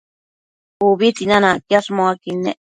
[0.87, 2.57] Ubi tsinanacquiash muaquid nec